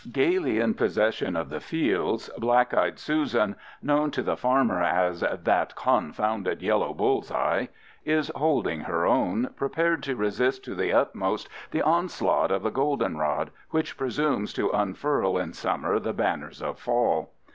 [0.11, 5.75] Gayly in possession of the fields, black eyed Susan, known to the farmer as "that
[5.75, 7.69] confounded yellow bull's eye,"
[8.03, 13.51] is holding her own, prepared to resist to the utmost the onslaught of the goldenrod,
[13.69, 17.29] which presumes to unfurl in summer the banners of fall.